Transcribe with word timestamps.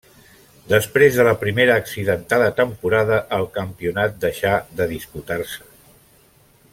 Després 0.69 1.17
de 1.17 1.25
la 1.27 1.33
primera 1.43 1.75
accidentada 1.81 2.47
temporada 2.61 3.21
el 3.39 3.47
campionat 3.61 4.19
deixà 4.27 4.57
de 4.81 4.89
disputar-se. 4.97 5.65